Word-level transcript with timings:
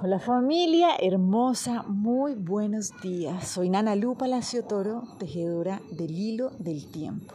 Hola 0.00 0.20
familia 0.20 0.90
hermosa, 1.00 1.82
muy 1.88 2.34
buenos 2.34 2.92
días. 3.02 3.48
Soy 3.48 3.68
Nana 3.68 3.96
Lu 3.96 4.14
Palacio 4.14 4.62
Toro, 4.62 5.02
tejedora 5.18 5.80
del 5.90 6.12
hilo 6.12 6.52
del 6.60 6.88
tiempo. 6.88 7.34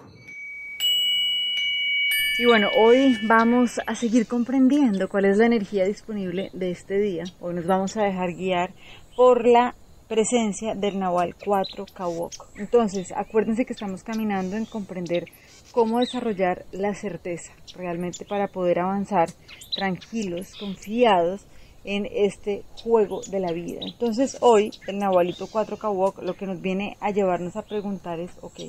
Y 2.39 2.45
bueno, 2.45 2.69
hoy 2.79 3.17
vamos 3.27 3.81
a 3.85 3.95
seguir 3.95 4.27
comprendiendo 4.27 5.09
cuál 5.09 5.25
es 5.25 5.39
la 5.39 5.45
energía 5.45 5.83
disponible 5.83 6.51
de 6.53 6.71
este 6.71 6.99
día. 6.99 7.25
Hoy 7.41 7.53
nos 7.53 7.67
vamos 7.67 7.97
a 7.97 8.03
dejar 8.03 8.31
guiar 8.31 8.71
por 9.17 9.45
la 9.45 9.75
presencia 10.07 10.73
del 10.73 10.99
Nahual 10.99 11.35
4 11.43 11.85
Kawok. 11.93 12.31
Entonces, 12.55 13.11
acuérdense 13.11 13.65
que 13.65 13.73
estamos 13.73 14.03
caminando 14.03 14.55
en 14.55 14.63
comprender 14.63 15.25
cómo 15.73 15.99
desarrollar 15.99 16.63
la 16.71 16.95
certeza 16.95 17.51
realmente 17.75 18.23
para 18.23 18.47
poder 18.47 18.79
avanzar 18.79 19.27
tranquilos, 19.75 20.55
confiados 20.57 21.45
en 21.83 22.07
este 22.11 22.63
juego 22.83 23.21
de 23.29 23.39
la 23.39 23.51
vida. 23.51 23.79
Entonces 23.81 24.37
hoy 24.41 24.71
el 24.87 24.99
Nahualito 24.99 25.47
4 25.47 25.77
Kawok 25.77 26.21
lo 26.21 26.35
que 26.35 26.45
nos 26.45 26.61
viene 26.61 26.97
a 26.99 27.11
llevarnos 27.11 27.55
a 27.55 27.63
preguntar 27.63 28.19
es, 28.19 28.31
ok, 28.41 28.59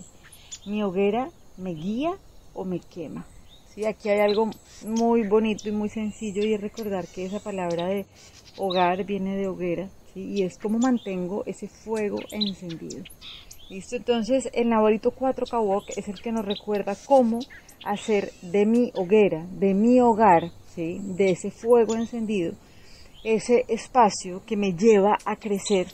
¿mi 0.66 0.82
hoguera 0.82 1.30
me 1.56 1.74
guía 1.74 2.14
o 2.54 2.64
me 2.64 2.80
quema? 2.80 3.26
Sí, 3.74 3.84
aquí 3.84 4.08
hay 4.08 4.20
algo 4.20 4.50
muy 4.84 5.26
bonito 5.26 5.68
y 5.68 5.72
muy 5.72 5.88
sencillo 5.88 6.44
y 6.44 6.54
es 6.54 6.60
recordar 6.60 7.06
que 7.08 7.24
esa 7.24 7.40
palabra 7.40 7.88
de 7.88 8.06
hogar 8.56 9.04
viene 9.04 9.36
de 9.36 9.48
hoguera 9.48 9.88
y 10.14 10.42
es 10.42 10.58
como 10.58 10.78
mantengo 10.78 11.42
ese 11.46 11.68
fuego 11.68 12.18
encendido. 12.30 13.02
¿Listo? 13.68 13.96
Entonces 13.96 14.48
el 14.52 14.68
Nahualito 14.68 15.10
4 15.10 15.46
Kawok 15.46 15.90
es 15.96 16.08
el 16.08 16.20
que 16.20 16.30
nos 16.30 16.44
recuerda 16.44 16.96
cómo 17.06 17.40
hacer 17.84 18.32
de 18.42 18.66
mi 18.66 18.92
hoguera, 18.94 19.46
de 19.58 19.74
mi 19.74 20.00
hogar, 20.00 20.50
¿sí? 20.74 21.00
de 21.02 21.30
ese 21.30 21.50
fuego 21.50 21.94
encendido, 21.94 22.52
ese 23.24 23.64
espacio 23.68 24.42
que 24.44 24.56
me 24.56 24.74
lleva 24.74 25.16
a 25.24 25.36
crecer 25.36 25.88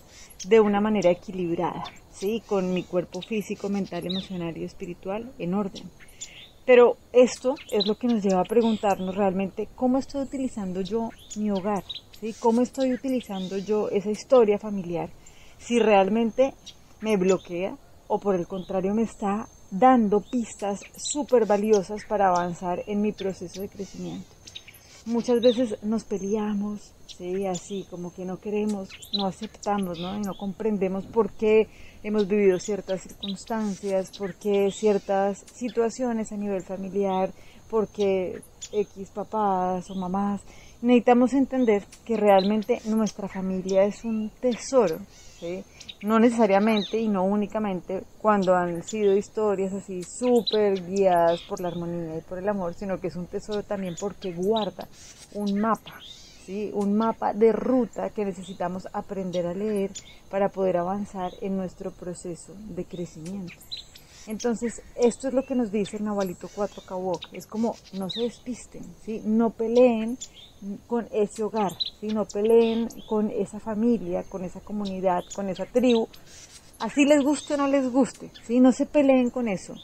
de 0.46 0.60
una 0.60 0.80
manera 0.80 1.10
equilibrada, 1.10 1.84
¿sí? 2.10 2.42
con 2.44 2.74
mi 2.74 2.82
cuerpo 2.82 3.22
físico, 3.22 3.68
mental, 3.68 4.06
emocional 4.06 4.56
y 4.58 4.64
espiritual 4.64 5.32
en 5.38 5.54
orden. 5.54 5.88
Pero 6.66 6.96
esto 7.12 7.54
es 7.70 7.86
lo 7.86 7.96
que 7.96 8.08
nos 8.08 8.22
lleva 8.22 8.40
a 8.40 8.44
preguntarnos 8.44 9.14
realmente 9.14 9.68
cómo 9.76 9.98
estoy 9.98 10.22
utilizando 10.22 10.80
yo 10.80 11.10
mi 11.36 11.50
hogar, 11.50 11.84
¿sí? 12.20 12.34
cómo 12.38 12.62
estoy 12.62 12.92
utilizando 12.92 13.58
yo 13.58 13.88
esa 13.90 14.10
historia 14.10 14.58
familiar, 14.58 15.10
si 15.58 15.78
realmente 15.78 16.54
me 17.00 17.16
bloquea 17.16 17.76
o 18.08 18.18
por 18.18 18.34
el 18.34 18.46
contrario 18.46 18.92
me 18.92 19.02
está 19.02 19.46
dando 19.70 20.20
pistas 20.20 20.80
súper 20.96 21.46
valiosas 21.46 22.04
para 22.08 22.28
avanzar 22.28 22.82
en 22.86 23.00
mi 23.00 23.12
proceso 23.12 23.60
de 23.60 23.68
crecimiento. 23.68 24.28
Muchas 25.06 25.40
veces 25.40 25.82
nos 25.82 26.04
peleamos, 26.04 26.92
¿sí? 27.20 27.46
así 27.46 27.86
como 27.90 28.12
que 28.14 28.24
no 28.24 28.40
queremos, 28.40 28.88
no 29.12 29.26
aceptamos, 29.26 29.98
¿no? 29.98 30.16
Y 30.16 30.22
no 30.22 30.34
comprendemos 30.34 31.04
por 31.04 31.30
qué 31.32 31.68
hemos 32.02 32.26
vivido 32.26 32.58
ciertas 32.58 33.02
circunstancias, 33.02 34.16
por 34.16 34.34
qué 34.36 34.70
ciertas 34.70 35.44
situaciones 35.54 36.32
a 36.32 36.36
nivel 36.36 36.62
familiar, 36.62 37.30
por 37.68 37.88
qué 37.88 38.40
X 38.72 39.10
papás 39.10 39.90
o 39.90 39.94
mamás. 39.94 40.40
Necesitamos 40.80 41.34
entender 41.34 41.84
que 42.06 42.16
realmente 42.16 42.80
nuestra 42.86 43.28
familia 43.28 43.84
es 43.84 44.02
un 44.02 44.30
tesoro, 44.40 44.98
¿sí? 45.38 45.62
no 46.02 46.18
necesariamente 46.18 46.98
y 46.98 47.08
no 47.08 47.24
únicamente 47.24 48.02
cuando 48.18 48.54
han 48.54 48.82
sido 48.82 49.14
historias 49.14 49.74
así 49.74 50.02
súper 50.02 50.82
guiadas 50.86 51.42
por 51.42 51.60
la 51.60 51.68
armonía 51.68 52.16
y 52.16 52.22
por 52.22 52.38
el 52.38 52.48
amor, 52.48 52.72
sino 52.72 52.98
que 52.98 53.08
es 53.08 53.16
un 53.16 53.26
tesoro 53.26 53.62
también 53.62 53.94
porque 54.00 54.32
guarda 54.32 54.88
un 55.34 55.60
mapa, 55.60 56.00
¿sí? 56.50 56.70
un 56.74 56.96
mapa 56.96 57.32
de 57.32 57.52
ruta 57.52 58.10
que 58.10 58.24
necesitamos 58.24 58.88
aprender 58.92 59.46
a 59.46 59.54
leer 59.54 59.92
para 60.28 60.48
poder 60.48 60.78
avanzar 60.78 61.30
en 61.40 61.56
nuestro 61.56 61.92
proceso 61.92 62.54
de 62.74 62.84
crecimiento. 62.84 63.54
Entonces, 64.26 64.82
esto 64.96 65.28
es 65.28 65.34
lo 65.34 65.44
que 65.44 65.54
nos 65.54 65.70
dice 65.70 65.96
el 65.96 66.04
Nahualito 66.04 66.48
4 66.52 66.82
Kawok. 66.84 67.20
Es 67.32 67.46
como, 67.46 67.76
no 67.92 68.10
se 68.10 68.22
despisten, 68.22 68.82
¿sí? 69.04 69.22
no 69.24 69.50
peleen 69.50 70.18
con 70.88 71.06
ese 71.12 71.44
hogar, 71.44 71.72
¿sí? 72.00 72.08
no 72.08 72.24
peleen 72.26 72.88
con 73.08 73.30
esa 73.30 73.60
familia, 73.60 74.24
con 74.24 74.44
esa 74.44 74.60
comunidad, 74.60 75.22
con 75.34 75.48
esa 75.48 75.66
tribu. 75.66 76.08
Así 76.80 77.04
les 77.04 77.22
guste 77.22 77.54
o 77.54 77.58
no 77.58 77.68
les 77.68 77.90
guste, 77.90 78.32
¿sí? 78.44 78.58
no 78.58 78.72
se 78.72 78.86
peleen 78.86 79.30
con 79.30 79.46
eso, 79.46 79.74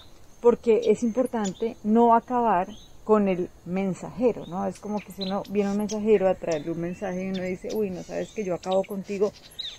porque 0.40 0.80
es 0.84 1.04
importante 1.04 1.76
no 1.84 2.14
acabar 2.14 2.66
con 3.06 3.28
el 3.28 3.48
mensajero, 3.66 4.46
¿no? 4.46 4.66
Es 4.66 4.80
como 4.80 4.98
que 4.98 5.12
si 5.12 5.22
uno 5.22 5.44
viene 5.48 5.70
un 5.70 5.78
mensajero 5.78 6.28
a 6.28 6.34
traerle 6.34 6.72
un 6.72 6.80
mensaje 6.80 7.24
y 7.24 7.28
uno 7.28 7.40
dice, 7.44 7.68
uy, 7.72 7.88
no 7.88 8.02
sabes 8.02 8.32
que 8.32 8.42
yo 8.42 8.52
acabo 8.52 8.82
contigo 8.82 9.32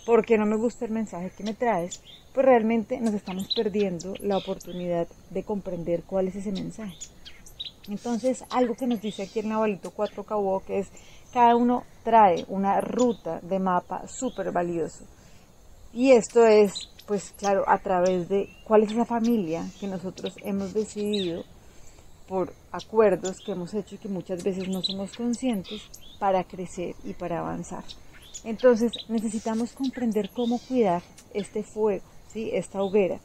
porque 0.06 0.38
no 0.38 0.46
me 0.46 0.56
gusta 0.56 0.86
el 0.86 0.92
mensaje 0.92 1.30
que 1.36 1.44
me 1.44 1.54
traes, 1.54 2.02
pues 2.34 2.46
realmente 2.46 3.02
nos 3.02 3.14
estamos 3.14 3.54
perdiendo 3.54 4.14
la 4.22 4.38
oportunidad 4.38 5.10
de 5.30 5.44
comprender 5.44 6.04
cuál 6.04 6.30
es 6.30 6.38
ese 6.38 6.54
mensaje. 6.54 6.96
Entonces, 7.90 8.46
algo 8.50 8.76
que 8.76 8.88
nos 8.88 9.02
dice 9.02 9.24
aquí 9.24 9.40
el 9.40 9.50
Navalito 9.50 9.92
4 9.92 10.24
Cabo, 10.24 10.64
que 10.66 10.80
es 10.80 10.88
cada 11.34 11.58
uno 11.58 11.84
trae 12.06 12.46
una 12.48 12.80
ruta 12.80 13.42
de 13.42 13.60
mapa 13.60 14.08
súper 14.08 14.54
valioso. 14.54 15.04
Y 15.92 16.12
esto 16.12 16.48
es, 16.48 16.72
pues 17.06 17.34
claro, 17.38 17.66
a 17.68 17.78
través 17.80 18.30
de 18.30 18.50
cuál 18.64 18.84
es 18.84 18.92
esa 18.92 19.04
familia 19.04 19.66
que 19.82 19.88
nosotros 19.88 20.34
hemos 20.46 20.74
decidido 20.74 21.44
por 22.28 22.54
acuerdos 22.72 23.40
que 23.40 23.54
hemos 23.54 23.74
hecho 23.74 23.96
y 23.96 23.98
que 23.98 24.10
muchas 24.10 24.44
veces 24.44 24.68
no 24.68 24.82
somos 24.82 25.16
conscientes 25.16 25.82
para 26.20 26.44
crecer 26.44 26.96
y 27.04 27.14
para 27.14 27.40
avanzar. 27.40 27.84
Entonces 28.44 28.92
necesitamos 29.10 29.74
comprender 29.74 30.30
cómo 30.30 30.60
cuidar 30.60 31.02
este 31.34 31.64
fuego, 31.64 32.04
¿sí? 32.28 32.50
esta 32.54 32.82
hoguera, 32.82 33.20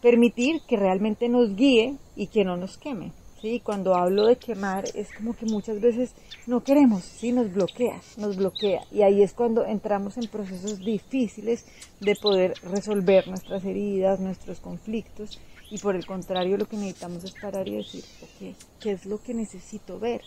permitir 0.00 0.60
que 0.68 0.76
realmente 0.76 1.28
nos 1.28 1.54
guíe 1.56 1.96
y 2.14 2.28
que 2.28 2.44
no 2.44 2.56
nos 2.56 2.78
queme. 2.78 3.12
¿sí? 3.40 3.60
Cuando 3.60 3.94
hablo 3.94 4.26
de 4.26 4.36
quemar 4.36 4.84
es 4.94 5.08
como 5.12 5.34
que 5.34 5.46
muchas 5.46 5.80
veces 5.80 6.12
no 6.46 6.62
queremos, 6.62 7.02
¿sí? 7.04 7.32
nos 7.32 7.52
bloquea, 7.52 8.00
nos 8.16 8.36
bloquea 8.36 8.82
y 8.90 9.02
ahí 9.02 9.22
es 9.22 9.32
cuando 9.32 9.64
entramos 9.66 10.16
en 10.16 10.28
procesos 10.28 10.78
difíciles 10.78 11.66
de 12.00 12.14
poder 12.16 12.54
resolver 12.62 13.28
nuestras 13.28 13.64
heridas, 13.64 14.20
nuestros 14.20 14.60
conflictos 14.60 15.38
y 15.70 15.78
por 15.78 15.96
el 15.96 16.06
contrario 16.06 16.56
lo 16.56 16.66
que 16.66 16.76
necesitamos 16.76 17.24
es 17.24 17.32
parar 17.32 17.66
y 17.68 17.76
decir, 17.76 18.04
ok, 18.22 18.56
¿qué 18.80 18.92
es 18.92 19.06
lo 19.06 19.22
que 19.22 19.34
necesito 19.34 19.98
ver? 19.98 20.22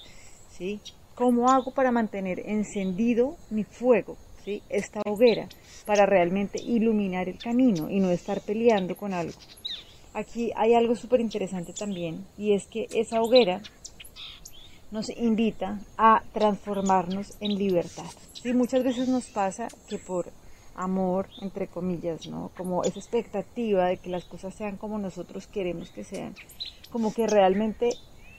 ¿Sí? 0.57 0.79
¿Cómo 1.15 1.49
hago 1.49 1.71
para 1.71 1.91
mantener 1.91 2.41
encendido 2.45 3.37
mi 3.49 3.63
fuego? 3.63 4.17
¿Sí? 4.43 4.61
Esta 4.69 5.01
hoguera 5.05 5.47
para 5.85 6.05
realmente 6.05 6.61
iluminar 6.61 7.29
el 7.29 7.37
camino 7.37 7.89
y 7.89 7.99
no 7.99 8.09
estar 8.09 8.41
peleando 8.41 8.95
con 8.95 9.13
algo. 9.13 9.37
Aquí 10.13 10.51
hay 10.55 10.73
algo 10.73 10.95
súper 10.95 11.21
interesante 11.21 11.73
también 11.73 12.25
y 12.37 12.53
es 12.53 12.65
que 12.67 12.87
esa 12.91 13.21
hoguera 13.21 13.61
nos 14.91 15.09
invita 15.09 15.79
a 15.97 16.23
transformarnos 16.33 17.33
en 17.39 17.55
libertad. 17.55 18.09
¿sí? 18.33 18.53
Muchas 18.53 18.83
veces 18.83 19.07
nos 19.07 19.25
pasa 19.27 19.67
que 19.87 19.99
por 19.99 20.31
amor, 20.79 21.27
entre 21.41 21.67
comillas, 21.67 22.25
¿no? 22.27 22.51
Como 22.57 22.83
esa 22.83 22.99
expectativa 22.99 23.87
de 23.87 23.97
que 23.97 24.09
las 24.09 24.23
cosas 24.23 24.55
sean 24.55 24.77
como 24.77 24.97
nosotros 24.97 25.45
queremos 25.45 25.89
que 25.91 26.05
sean. 26.05 26.33
Como 26.89 27.13
que 27.13 27.27
realmente 27.27 27.89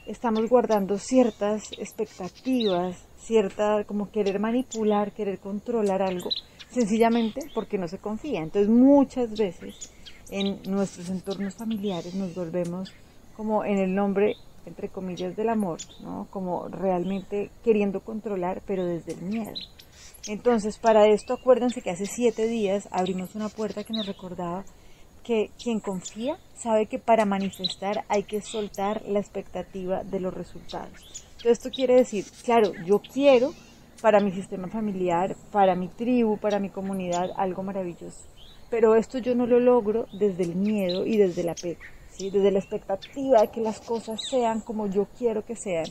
estamos 0.07 0.49
guardando 0.49 0.97
ciertas 0.97 1.71
expectativas, 1.73 2.97
cierta, 3.19 3.83
como 3.83 4.11
querer 4.11 4.39
manipular, 4.39 5.11
querer 5.11 5.37
controlar 5.39 6.01
algo, 6.01 6.29
sencillamente 6.71 7.41
porque 7.53 7.77
no 7.77 7.87
se 7.87 7.99
confía. 7.99 8.41
Entonces 8.41 8.69
muchas 8.69 9.37
veces 9.37 9.91
en 10.31 10.59
nuestros 10.63 11.09
entornos 11.09 11.55
familiares 11.55 12.15
nos 12.15 12.33
volvemos 12.33 12.91
como 13.37 13.63
en 13.63 13.77
el 13.77 13.93
nombre 13.93 14.35
entre 14.65 14.89
comillas 14.89 15.35
del 15.35 15.49
amor, 15.49 15.79
¿no? 16.01 16.27
Como 16.29 16.67
realmente 16.67 17.49
queriendo 17.63 18.01
controlar, 18.01 18.61
pero 18.65 18.85
desde 18.85 19.13
el 19.13 19.21
miedo. 19.21 19.53
Entonces, 20.27 20.77
para 20.77 21.07
esto 21.07 21.33
acuérdense 21.33 21.81
que 21.81 21.89
hace 21.89 22.05
siete 22.05 22.47
días 22.47 22.87
abrimos 22.91 23.35
una 23.35 23.49
puerta 23.49 23.83
que 23.83 23.93
nos 23.93 24.05
recordaba 24.05 24.63
que 25.23 25.51
quien 25.61 25.79
confía 25.79 26.37
sabe 26.55 26.87
que 26.87 26.99
para 26.99 27.25
manifestar 27.25 28.05
hay 28.07 28.23
que 28.23 28.41
soltar 28.41 29.03
la 29.07 29.19
expectativa 29.19 30.03
de 30.03 30.19
los 30.19 30.33
resultados. 30.33 31.25
Entonces, 31.37 31.53
esto 31.53 31.69
quiere 31.71 31.95
decir, 31.95 32.25
claro, 32.43 32.71
yo 32.85 32.99
quiero 32.99 33.51
para 34.01 34.19
mi 34.19 34.31
sistema 34.31 34.67
familiar, 34.67 35.35
para 35.51 35.75
mi 35.75 35.87
tribu, 35.87 36.37
para 36.37 36.59
mi 36.59 36.69
comunidad 36.69 37.31
algo 37.37 37.63
maravilloso. 37.63 38.25
Pero 38.69 38.95
esto 38.95 39.19
yo 39.19 39.35
no 39.35 39.45
lo 39.45 39.59
logro 39.59 40.07
desde 40.11 40.43
el 40.43 40.55
miedo 40.55 41.05
y 41.05 41.17
desde 41.17 41.43
la 41.43 41.51
apego, 41.53 41.81
desde 42.19 42.51
la 42.51 42.59
expectativa 42.59 43.41
de 43.41 43.49
que 43.49 43.61
las 43.61 43.79
cosas 43.79 44.21
sean 44.29 44.61
como 44.61 44.87
yo 44.87 45.07
quiero 45.17 45.43
que 45.45 45.55
sean 45.55 45.85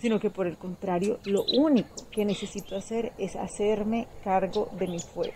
sino 0.00 0.18
que 0.18 0.30
por 0.30 0.46
el 0.46 0.56
contrario, 0.56 1.18
lo 1.24 1.44
único 1.58 1.94
que 2.10 2.24
necesito 2.24 2.74
hacer 2.74 3.12
es 3.18 3.36
hacerme 3.36 4.06
cargo 4.24 4.70
de 4.78 4.86
mi 4.86 4.98
fuego. 4.98 5.34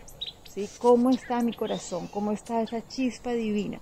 ¿sí? 0.49 0.69
¿Cómo 0.79 1.11
está 1.11 1.43
mi 1.43 1.53
corazón? 1.53 2.09
¿Cómo 2.09 2.33
está 2.33 2.63
esa 2.63 2.87
chispa 2.89 3.33
divina? 3.33 3.81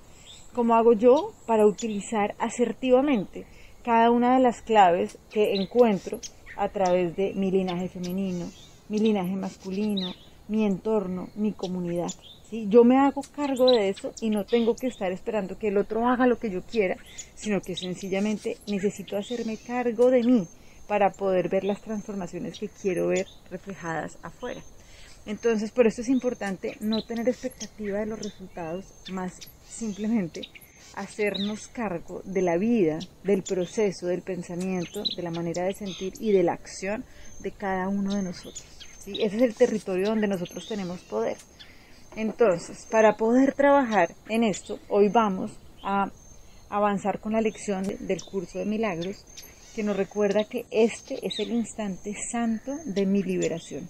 ¿Cómo 0.52 0.74
hago 0.74 0.92
yo 0.92 1.32
para 1.46 1.66
utilizar 1.66 2.34
asertivamente 2.38 3.46
cada 3.84 4.10
una 4.10 4.34
de 4.34 4.42
las 4.42 4.60
claves 4.60 5.18
que 5.30 5.54
encuentro 5.54 6.20
a 6.56 6.68
través 6.68 7.16
de 7.16 7.32
mi 7.34 7.50
linaje 7.50 7.88
femenino, 7.88 8.50
mi 8.88 8.98
linaje 8.98 9.34
masculino, 9.36 10.12
mi 10.48 10.64
entorno, 10.64 11.28
mi 11.34 11.52
comunidad. 11.52 12.10
Yo 12.50 12.84
me 12.84 12.98
hago 12.98 13.22
cargo 13.34 13.70
de 13.70 13.88
eso 13.88 14.12
y 14.20 14.28
no 14.28 14.44
tengo 14.44 14.76
que 14.76 14.88
estar 14.88 15.10
esperando 15.10 15.58
que 15.58 15.68
el 15.68 15.78
otro 15.78 16.06
haga 16.06 16.26
lo 16.26 16.38
que 16.38 16.50
yo 16.50 16.60
quiera, 16.62 16.96
sino 17.34 17.62
que 17.62 17.76
sencillamente 17.76 18.58
necesito 18.66 19.16
hacerme 19.16 19.56
cargo 19.56 20.10
de 20.10 20.22
mí 20.22 20.46
para 20.86 21.10
poder 21.12 21.48
ver 21.48 21.64
las 21.64 21.80
transformaciones 21.80 22.58
que 22.58 22.68
quiero 22.68 23.08
ver 23.08 23.26
reflejadas 23.50 24.18
afuera. 24.22 24.60
Entonces, 25.24 25.70
por 25.70 25.86
eso 25.86 26.02
es 26.02 26.08
importante 26.08 26.76
no 26.80 27.02
tener 27.02 27.28
expectativa 27.28 28.00
de 28.00 28.06
los 28.06 28.20
resultados, 28.20 28.84
más 29.10 29.38
simplemente 29.66 30.42
hacernos 30.94 31.68
cargo 31.68 32.20
de 32.24 32.42
la 32.42 32.58
vida, 32.58 32.98
del 33.24 33.42
proceso, 33.42 34.08
del 34.08 34.22
pensamiento, 34.22 35.02
de 35.16 35.22
la 35.22 35.30
manera 35.30 35.64
de 35.64 35.74
sentir 35.74 36.12
y 36.20 36.32
de 36.32 36.42
la 36.42 36.52
acción 36.52 37.04
de 37.40 37.52
cada 37.52 37.88
uno 37.88 38.14
de 38.14 38.22
nosotros. 38.22 38.81
Ese 39.06 39.36
es 39.36 39.42
el 39.42 39.54
territorio 39.54 40.08
donde 40.08 40.28
nosotros 40.28 40.66
tenemos 40.66 41.00
poder. 41.00 41.36
Entonces, 42.14 42.86
para 42.90 43.16
poder 43.16 43.54
trabajar 43.54 44.14
en 44.28 44.44
esto, 44.44 44.78
hoy 44.88 45.08
vamos 45.08 45.52
a 45.82 46.10
avanzar 46.68 47.18
con 47.18 47.32
la 47.32 47.40
lección 47.40 47.84
del 48.00 48.22
curso 48.22 48.58
de 48.58 48.64
milagros 48.64 49.24
que 49.74 49.82
nos 49.82 49.96
recuerda 49.96 50.44
que 50.44 50.66
este 50.70 51.26
es 51.26 51.38
el 51.38 51.50
instante 51.50 52.14
santo 52.30 52.76
de 52.84 53.06
mi 53.06 53.22
liberación. 53.22 53.88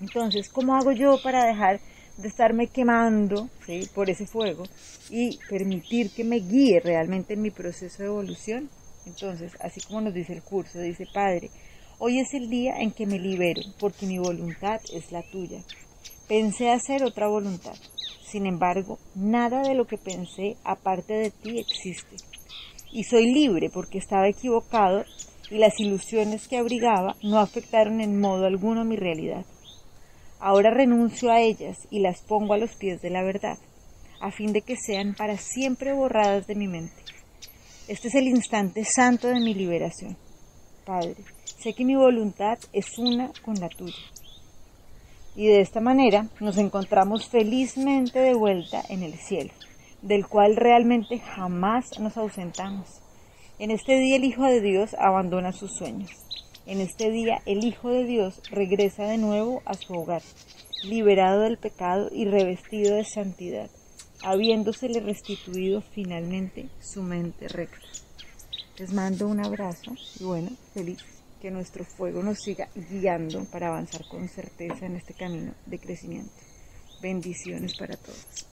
Entonces, 0.00 0.48
¿cómo 0.48 0.76
hago 0.76 0.92
yo 0.92 1.20
para 1.22 1.44
dejar 1.44 1.80
de 2.16 2.28
estarme 2.28 2.68
quemando 2.68 3.48
por 3.94 4.10
ese 4.10 4.26
fuego 4.26 4.64
y 5.10 5.38
permitir 5.48 6.10
que 6.10 6.24
me 6.24 6.36
guíe 6.36 6.80
realmente 6.80 7.34
en 7.34 7.42
mi 7.42 7.50
proceso 7.50 7.98
de 7.98 8.08
evolución? 8.08 8.70
Entonces, 9.06 9.52
así 9.60 9.80
como 9.80 10.00
nos 10.00 10.14
dice 10.14 10.32
el 10.32 10.42
curso, 10.42 10.78
dice 10.78 11.06
Padre, 11.12 11.50
hoy 12.04 12.18
es 12.18 12.34
el 12.34 12.50
día 12.50 12.80
en 12.80 12.90
que 12.90 13.06
me 13.06 13.20
libero 13.20 13.62
porque 13.78 14.06
mi 14.06 14.18
voluntad 14.18 14.80
es 14.92 15.12
la 15.12 15.22
tuya. 15.22 15.62
Pensé 16.26 16.68
hacer 16.68 17.04
otra 17.04 17.28
voluntad. 17.28 17.76
Sin 18.24 18.44
embargo, 18.44 18.98
nada 19.14 19.62
de 19.62 19.74
lo 19.74 19.86
que 19.86 19.98
pensé 19.98 20.56
aparte 20.64 21.12
de 21.12 21.30
ti 21.30 21.60
existe 21.60 22.16
y 22.90 23.04
soy 23.04 23.32
libre 23.32 23.70
porque 23.72 23.98
estaba 23.98 24.26
equivocado 24.26 25.04
y 25.48 25.58
las 25.58 25.78
ilusiones 25.78 26.48
que 26.48 26.56
abrigaba 26.56 27.14
no 27.22 27.38
afectaron 27.38 28.00
en 28.00 28.18
modo 28.18 28.46
alguno 28.46 28.84
mi 28.84 28.96
realidad. 28.96 29.46
Ahora 30.40 30.74
renuncio 30.74 31.30
a 31.30 31.40
ellas 31.40 31.86
y 31.88 32.00
las 32.00 32.20
pongo 32.22 32.54
a 32.54 32.58
los 32.58 32.74
pies 32.74 33.00
de 33.00 33.10
la 33.10 33.22
verdad, 33.22 33.58
a 34.20 34.32
fin 34.32 34.52
de 34.52 34.62
que 34.62 34.74
sean 34.76 35.14
para 35.14 35.38
siempre 35.38 35.92
borradas 35.92 36.48
de 36.48 36.56
mi 36.56 36.66
mente. 36.66 37.00
Este 37.86 38.08
es 38.08 38.16
el 38.16 38.26
instante 38.26 38.84
santo 38.84 39.28
de 39.28 39.38
mi 39.38 39.54
liberación. 39.54 40.16
Padre, 40.84 41.16
sé 41.44 41.74
que 41.74 41.84
mi 41.84 41.94
voluntad 41.94 42.58
es 42.72 42.98
una 42.98 43.30
con 43.44 43.54
la 43.54 43.68
tuya. 43.68 43.94
Y 45.34 45.46
de 45.46 45.60
esta 45.60 45.80
manera 45.80 46.28
nos 46.40 46.58
encontramos 46.58 47.28
felizmente 47.28 48.18
de 48.18 48.34
vuelta 48.34 48.82
en 48.88 49.02
el 49.02 49.14
cielo 49.14 49.52
del 50.02 50.26
cual 50.26 50.56
realmente 50.56 51.20
jamás 51.20 51.98
nos 52.00 52.16
ausentamos. 52.16 53.00
En 53.58 53.70
este 53.70 53.98
día 53.98 54.16
el 54.16 54.24
Hijo 54.24 54.44
de 54.44 54.60
Dios 54.60 54.94
abandona 54.98 55.52
sus 55.52 55.76
sueños. 55.76 56.10
En 56.66 56.80
este 56.80 57.10
día 57.10 57.40
el 57.46 57.64
Hijo 57.64 57.88
de 57.90 58.04
Dios 58.04 58.42
regresa 58.50 59.04
de 59.04 59.18
nuevo 59.18 59.62
a 59.64 59.74
su 59.74 59.94
hogar, 59.94 60.22
liberado 60.84 61.40
del 61.40 61.56
pecado 61.56 62.08
y 62.12 62.24
revestido 62.24 62.96
de 62.96 63.04
santidad, 63.04 63.70
habiéndosele 64.24 65.00
restituido 65.00 65.80
finalmente 65.80 66.68
su 66.80 67.02
mente 67.02 67.48
recta. 67.48 67.86
Les 68.78 68.90
mando 68.92 69.28
un 69.28 69.38
abrazo 69.44 69.94
y 70.18 70.24
bueno, 70.24 70.50
feliz 70.72 70.98
que 71.42 71.50
nuestro 71.50 71.84
fuego 71.84 72.22
nos 72.22 72.38
siga 72.38 72.68
guiando 72.74 73.44
para 73.44 73.68
avanzar 73.68 74.06
con 74.08 74.28
certeza 74.28 74.86
en 74.86 74.96
este 74.96 75.12
camino 75.12 75.52
de 75.66 75.78
crecimiento. 75.78 76.32
Bendiciones 77.02 77.76
para 77.76 77.96
todos. 77.96 78.26